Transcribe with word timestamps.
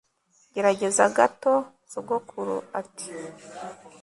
gerageza 0.53 1.03
gato. 1.17 1.53
sogokuru 1.91 2.55
ati 2.79 3.09